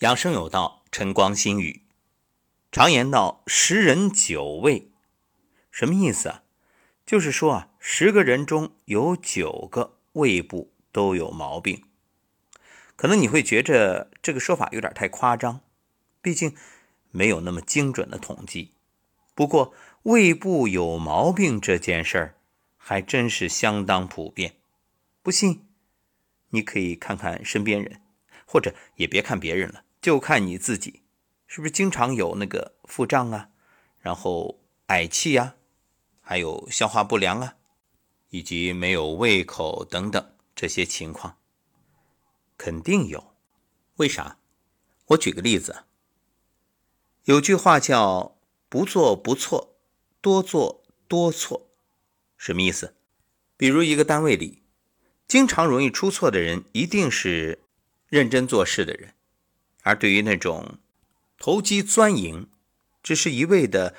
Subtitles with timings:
[0.00, 1.82] 养生有道，晨光心语。
[2.70, 4.92] 常言道：“十人九胃”，
[5.72, 6.44] 什么意思啊？
[7.04, 11.82] 就是说啊，十个人中有九个胃部都有毛病。
[12.94, 15.62] 可能你会觉着这个说法有点太夸张，
[16.22, 16.54] 毕竟
[17.10, 18.74] 没有那么精准的统计。
[19.34, 19.74] 不过，
[20.04, 22.36] 胃部有毛病这件事儿
[22.76, 24.54] 还真是相当普遍。
[25.24, 25.66] 不信，
[26.50, 28.00] 你可以看看身边人，
[28.46, 29.82] 或者也别看别人了。
[30.00, 31.02] 就看你自己，
[31.46, 33.50] 是不是经常有那个腹胀啊，
[33.98, 35.56] 然后嗳气呀，
[36.20, 37.56] 还有消化不良啊，
[38.30, 41.38] 以及没有胃口等等这些情况，
[42.56, 43.34] 肯定有。
[43.96, 44.38] 为啥？
[45.06, 45.84] 我举个例子，
[47.24, 49.76] 有句话叫“不做不错，
[50.20, 51.70] 多做多错”，
[52.38, 52.94] 什么意思？
[53.56, 54.62] 比如一个单位里，
[55.26, 57.64] 经常容易出错的人，一定是
[58.06, 59.14] 认真做事的人。
[59.88, 60.78] 而对于那种
[61.38, 62.50] 投机钻营，
[63.02, 63.94] 只是一味的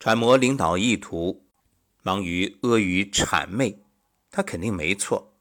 [0.00, 1.44] 揣摩领导意图，
[2.02, 3.82] 忙于阿谀谄媚，
[4.30, 5.34] 他肯定没错，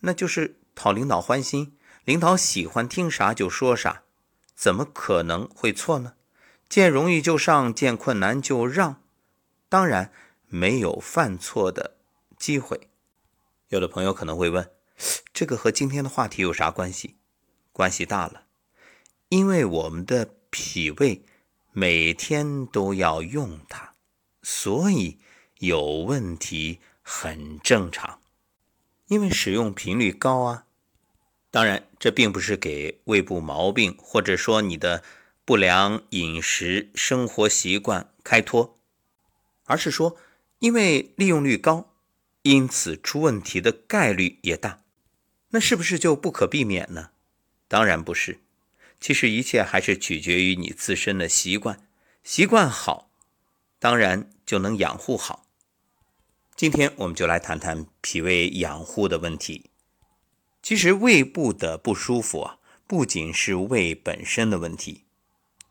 [0.00, 4.02] 那就是讨领导欢心，领导喜欢听啥就说啥，
[4.56, 6.14] 怎么可能会错呢？
[6.68, 9.00] 见容易就上，见困难就让，
[9.68, 10.10] 当然
[10.48, 11.96] 没有犯错的
[12.36, 12.90] 机会。
[13.68, 14.68] 有的朋友可能会问，
[15.32, 17.14] 这个和今天的话题有啥关系？
[17.70, 18.45] 关系大了。
[19.28, 21.22] 因为我们的脾胃
[21.72, 23.92] 每天都要用它，
[24.42, 25.18] 所以
[25.58, 28.20] 有问题很正常。
[29.08, 30.66] 因为使用频率高啊。
[31.50, 35.02] 当然，这并不是给胃部毛病或者说你的
[35.44, 38.78] 不良饮食生活习惯开脱，
[39.64, 40.16] 而是说，
[40.58, 41.94] 因为利用率高，
[42.42, 44.80] 因此出问题的概率也大。
[45.50, 47.10] 那是不是就不可避免呢？
[47.68, 48.40] 当然不是。
[49.00, 51.86] 其实一切还是取决于你自身的习惯，
[52.24, 53.10] 习惯好，
[53.78, 55.46] 当然就能养护好。
[56.56, 59.70] 今天我们就来谈谈脾胃养护的问题。
[60.62, 65.04] 其实胃部的不舒服啊，不仅是胃本身的问题，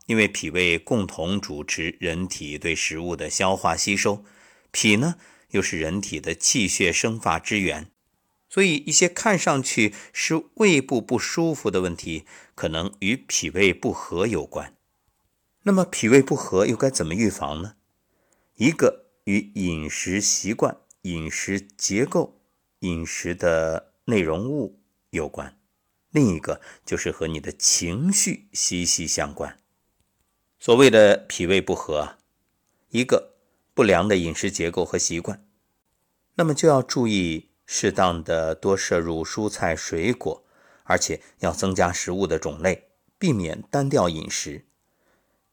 [0.06, 4.24] 因为脾胃共同主持人体对食物的消化吸收，
[4.70, 5.16] 脾呢
[5.50, 7.90] 又是人体的气血生发之源。
[8.48, 12.24] 所以，一些看上去是胃部不舒服的问题，
[12.54, 14.74] 可能与脾胃不和有关。
[15.64, 17.74] 那么，脾胃不和又该怎么预防呢？
[18.54, 22.40] 一个与饮食习惯、饮食结构、
[22.78, 24.78] 饮食的内容物
[25.10, 25.50] 有关；
[26.10, 29.58] 另一个就是和你的情绪息息相关。
[30.60, 32.16] 所谓的脾胃不和，
[32.90, 33.34] 一个
[33.74, 35.44] 不良的饮食结构和习惯，
[36.36, 37.48] 那么就要注意。
[37.66, 40.44] 适当的多摄入蔬菜水果，
[40.84, 42.88] 而且要增加食物的种类，
[43.18, 44.64] 避免单调饮食。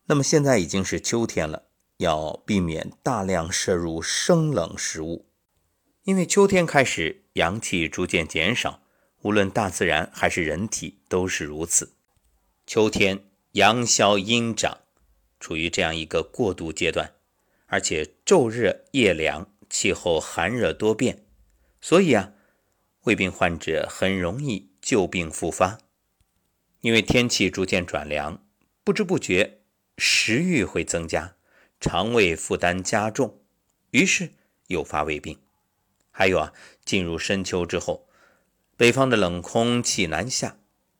[0.05, 1.63] 那么现在已经是秋天了，
[1.97, 5.25] 要避免大量摄入生冷食物，
[6.03, 8.81] 因为秋天开始阳气逐渐减少，
[9.21, 11.93] 无论大自然还是人体都是如此。
[12.67, 14.79] 秋天阳消阴长，
[15.39, 17.13] 处于这样一个过渡阶段，
[17.65, 21.22] 而且昼热夜凉，气候寒热多变。
[21.83, 22.31] 所以啊，
[23.01, 25.79] 胃病患者很容易旧病复发，
[26.79, 28.41] 因为天气逐渐转凉，
[28.85, 29.59] 不知不觉
[29.97, 31.35] 食欲会增加，
[31.81, 33.41] 肠胃负担加重，
[33.91, 34.31] 于是
[34.67, 35.37] 诱发胃病。
[36.09, 36.53] 还有啊，
[36.85, 38.07] 进入深秋之后，
[38.77, 40.55] 北方的冷空气南下，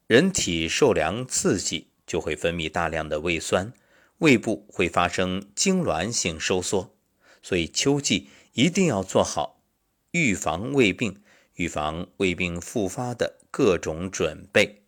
[0.08, 3.72] 人体受凉刺激，就会分泌大量的胃酸，
[4.18, 6.94] 胃部会发生痉挛性收缩。
[7.42, 9.62] 所以秋季一定要做好。
[10.13, 11.24] 预防胃病、
[11.56, 14.84] 预防胃病复发的各种准备。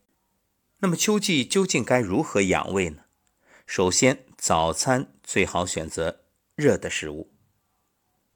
[0.77, 3.05] 那么秋季究竟该如何养胃呢？
[3.65, 6.21] 首先，早餐最好选择
[6.53, 7.31] 热的食物。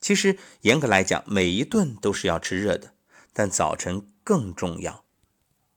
[0.01, 2.95] 其实严格来讲，每一顿都是要吃热的，
[3.33, 5.05] 但早晨更重要。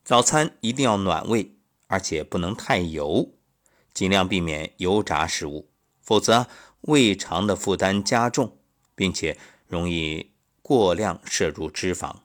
[0.02, 1.54] 早餐一定要暖胃，
[1.88, 3.34] 而且不能太油，
[3.92, 5.68] 尽量避免油炸食物，
[6.00, 6.46] 否则
[6.80, 8.56] 胃肠的负担加重，
[8.94, 9.36] 并且
[9.68, 10.31] 容易。
[10.62, 12.18] 过量摄入脂肪，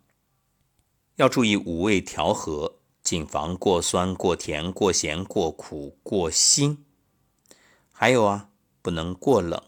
[1.15, 6.85] 要注意五味调和，谨防过酸、过甜、过咸、过苦、过辛。
[7.91, 8.49] 还有啊，
[8.83, 9.59] 不能过冷、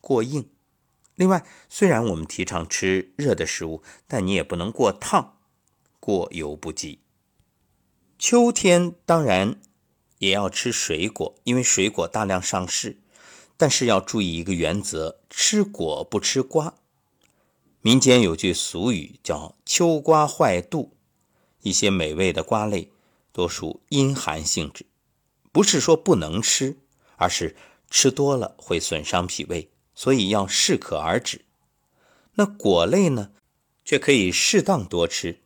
[0.00, 0.50] 过硬。
[1.14, 5.38] 另外，虽然我们提倡吃热的食物，但你也不能过烫、
[6.00, 6.98] 过犹不及。
[8.18, 9.60] 秋天当然
[10.18, 12.98] 也要吃水果，因为水果大量上市，
[13.56, 16.74] 但是要注意一个原则：吃果不吃瓜。
[17.86, 20.96] 民间有句俗语叫“秋瓜坏肚”，
[21.60, 22.90] 一些美味的瓜类
[23.30, 24.86] 多属阴寒性质，
[25.52, 26.78] 不是说不能吃，
[27.16, 27.54] 而是
[27.90, 31.44] 吃多了会损伤脾胃，所以要适可而止。
[32.36, 33.32] 那果类呢，
[33.84, 35.40] 却可以适当多吃，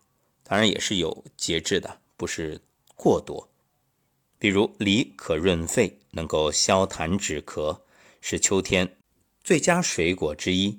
[0.45, 2.61] 当然也是有节制的，不是
[2.95, 3.49] 过多。
[4.39, 7.81] 比如梨可润肺，能够消痰止咳，
[8.21, 8.97] 是秋天
[9.43, 10.79] 最佳水果之一。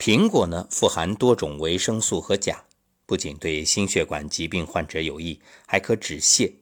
[0.00, 2.64] 苹果呢，富含多种维生素和钾，
[3.04, 6.54] 不仅对心血管疾病患者有益，还可止泻、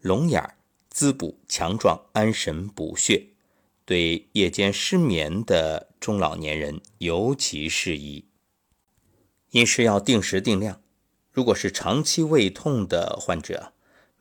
[0.00, 0.54] 龙眼
[0.90, 3.28] 滋补强壮、安神补血，
[3.86, 8.26] 对夜间失眠的中老年人尤其适宜。
[9.52, 10.82] 饮食要定时定量，
[11.32, 13.72] 如果是长期胃痛的患者。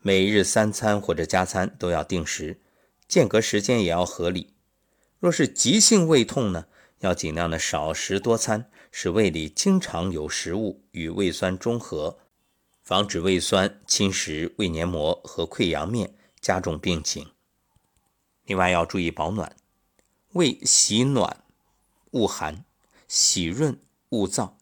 [0.01, 2.61] 每日三餐或者加餐都要定时，
[3.09, 4.53] 间隔时间也要合理。
[5.19, 6.67] 若是急性胃痛呢，
[7.03, 12.17] 要尽量的少食多餐，使胃里经常有食物与胃酸中和，
[12.81, 17.31] 防止胃酸侵蚀胃黏膜和溃疡面，加重病情。
[18.45, 19.55] 另外要注意保暖，
[20.31, 21.43] 胃喜暖
[22.11, 22.63] 恶寒，
[23.07, 23.79] 喜润
[24.09, 24.53] 恶燥。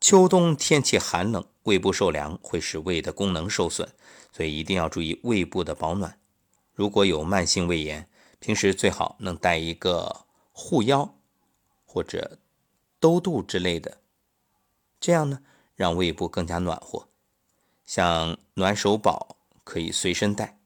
[0.00, 3.88] 秋冬天气寒冷，胃部受凉会使胃的功能受损。
[4.34, 6.18] 所以一定要注意胃部的保暖。
[6.72, 8.08] 如果有慢性胃炎，
[8.38, 11.14] 平时最好能带一个护腰
[11.92, 12.38] 或者
[12.98, 13.98] 兜肚之类的，
[14.98, 15.42] 这样呢，
[15.74, 17.06] 让胃部更加暖和。
[17.84, 20.58] 像暖手宝可以随身带，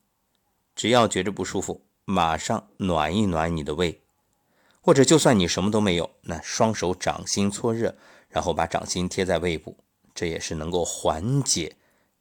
[0.77, 4.01] 只要觉着不舒服，马上暖一暖你的胃。
[4.81, 7.97] 或者就算你什么都没有，那双手掌心搓热，
[8.29, 9.77] 然后把掌心贴在胃部，
[10.15, 11.75] 这也是能够缓解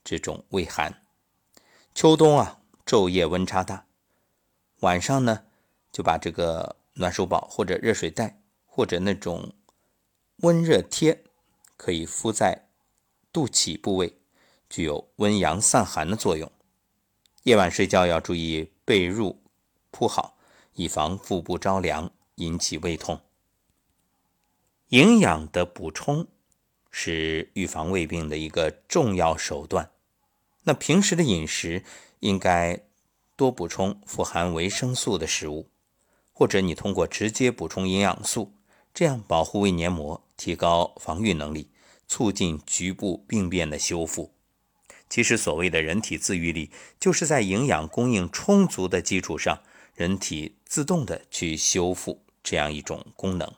[0.04, 1.04] 这种胃寒。
[1.94, 3.86] 秋冬啊，昼夜温差大，
[4.80, 5.44] 晚上呢
[5.92, 8.42] 就把这个暖手宝或者热水袋
[8.76, 9.54] 或者那种
[10.42, 11.24] 温热贴，
[11.78, 12.68] 可以敷在
[13.32, 14.18] 肚脐部位，
[14.70, 16.52] 具有温阳散寒的作用。
[17.44, 19.38] 夜晚睡觉要注意被褥
[19.92, 20.36] 铺好，
[20.74, 23.22] 以防腹部着凉引起胃痛。
[24.90, 26.28] 营养的补充
[26.92, 29.90] 是预防胃病的一个重要手段。
[30.64, 31.86] 那平时的饮食
[32.20, 32.82] 应该
[33.38, 35.70] 多补充富含维生素的食物，
[36.34, 38.52] 或者你通过直接补充营养素，
[38.96, 41.70] 这样保护胃黏膜，提高防御能力，
[42.08, 44.34] 促进局部病变的修复。
[45.10, 49.62] 其实所谓的人体自愈力，就是在营养供应充足的基础上，
[49.94, 53.54] 人体自动的去修复这样一种功能。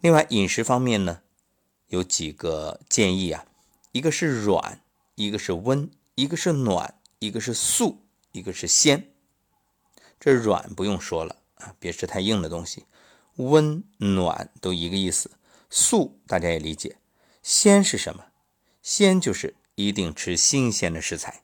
[0.00, 1.20] 另外，饮食方面呢，
[1.88, 3.44] 有几个建议啊，
[3.92, 4.80] 一个是软。
[5.14, 7.98] 一个是温，一个是暖，一个是素，
[8.32, 9.12] 一个是鲜。
[10.18, 12.86] 这软不用说了啊，别吃太硬的东西。
[13.36, 15.30] 温暖都一个意思。
[15.70, 16.96] 素大家也理解。
[17.42, 18.26] 鲜是什么？
[18.82, 21.42] 鲜就是一定吃新鲜的食材。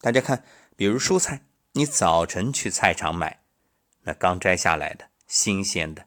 [0.00, 0.44] 大家看，
[0.76, 1.42] 比如蔬菜，
[1.72, 3.42] 你早晨去菜场买，
[4.02, 6.06] 那刚摘下来的新鲜的，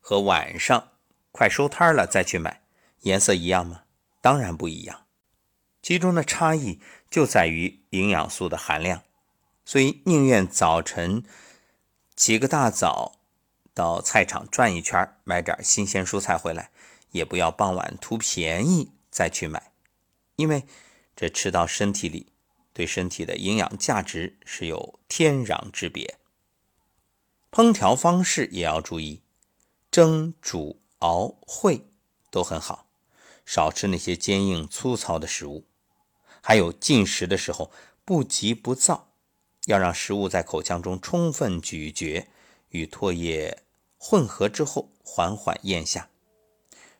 [0.00, 0.92] 和晚上
[1.32, 2.62] 快收摊了再去买，
[3.00, 3.82] 颜色一样吗？
[4.20, 5.06] 当然不一样。
[5.82, 9.02] 其中的差异就在于营养素的含量，
[9.64, 11.24] 所以宁愿早晨
[12.16, 13.20] 起个大早
[13.74, 16.70] 到菜场转一圈，买点新鲜蔬菜回来，
[17.10, 19.72] 也不要傍晚图便宜再去买，
[20.36, 20.64] 因为
[21.16, 22.32] 这吃到身体里，
[22.72, 26.16] 对身体的营养价值是有天壤之别。
[27.50, 29.22] 烹调方式也要注意，
[29.90, 31.82] 蒸、煮、熬、烩
[32.30, 32.86] 都很好，
[33.44, 35.66] 少吃那些坚硬粗糙的食物。
[36.40, 37.72] 还有进食的时候
[38.04, 39.12] 不急不躁，
[39.66, 42.28] 要让食物在口腔中充分咀嚼，
[42.70, 43.62] 与唾液
[44.06, 46.10] 混合之后缓缓咽下。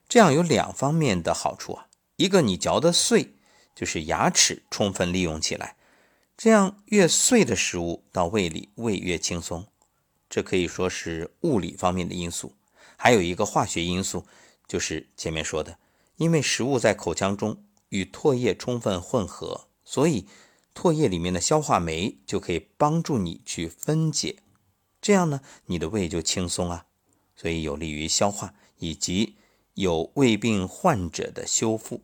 [0.09, 3.35] 这样有两方面的好处啊，一个你嚼得碎，
[3.75, 5.77] 就是牙齿充分利用起来，
[6.35, 9.67] 这样越碎的食物到胃里胃越轻松。
[10.31, 12.55] 这可以说是物理方面的因素。
[12.97, 14.25] 还有一个化学因素，
[14.67, 15.79] 就是前面说的，
[16.17, 17.63] 因为食物在口腔中。
[17.91, 20.27] 与唾液充分混合，所以
[20.75, 24.39] 唾液里面的消化酶就可以帮助你去分解，
[25.01, 26.87] 这样呢，你的胃就轻松啊，
[27.45, 29.37] 所以有利于消化以及
[29.75, 32.01] 有胃病患者的修复。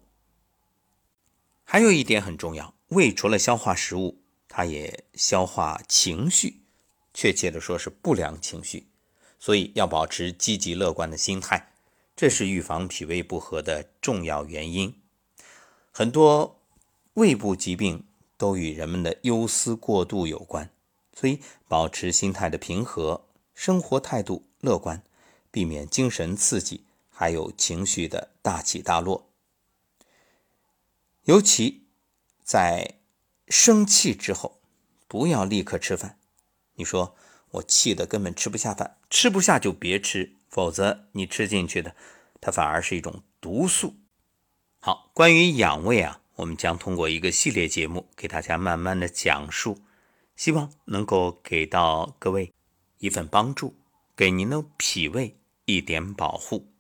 [1.65, 6.61] 还有一点很重要，胃除了消化食物，它也消化情绪，
[7.15, 8.89] 确切的说是不良情绪，
[9.39, 11.73] 所以要保持积极乐观的心态，
[12.15, 14.95] 这是预防脾胃不和的重要原因。
[15.91, 16.61] 很多
[17.15, 18.05] 胃部疾病
[18.37, 20.71] 都与人们的忧思过度有关，
[21.19, 25.03] 所以保持心态的平和，生活态度乐观，
[25.51, 29.29] 避免精神刺激，还有情绪的大起大落。
[31.25, 31.87] 尤其
[32.43, 32.95] 在
[33.49, 34.61] 生气之后，
[35.07, 36.19] 不要立刻吃饭。
[36.75, 37.15] 你说
[37.51, 41.95] 我气得根本吃不下饭，吃不下就别吃，否则你吃进去的，
[42.41, 43.97] 它反而是一种毒素。
[44.79, 49.81] 好，关于养胃啊，我们将通过一个系列节目给大家慢慢的讲述，
[50.37, 52.53] 希望能够给到各位
[52.99, 53.75] 一份帮助，
[54.17, 55.37] 给您的脾胃
[55.71, 56.80] 一点保护。